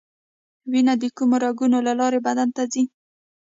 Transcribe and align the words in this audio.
وینه 0.71 0.93
د 1.01 1.03
کومو 1.17 1.35
رګونو 1.45 1.77
له 1.87 1.93
لارې 1.99 2.19
بدن 2.27 2.49
ته 2.55 2.63
ځي 2.73 2.83